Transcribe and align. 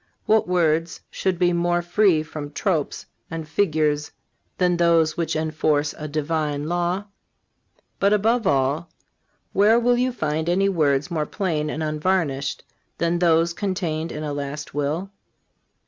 What 0.25 0.47
words 0.47 1.01
should 1.11 1.37
be 1.37 1.53
more 1.53 1.83
free 1.83 2.23
from 2.23 2.53
tropes 2.53 3.05
and 3.29 3.47
figures 3.47 4.11
than 4.57 4.75
those 4.77 5.15
which 5.15 5.35
enforce 5.35 5.93
a 5.95 6.07
Divine 6.07 6.67
law? 6.67 7.03
But, 7.99 8.11
above 8.11 8.47
all, 8.47 8.89
where 9.53 9.79
will 9.79 9.97
you 9.99 10.11
find 10.11 10.49
any 10.49 10.69
words 10.69 11.11
more 11.11 11.27
plain 11.27 11.69
and 11.69 11.83
unvarnished 11.83 12.63
than 12.97 13.19
those 13.19 13.53
contained 13.53 14.11
in 14.11 14.23
a 14.23 14.33
last 14.33 14.73
will? 14.73 15.11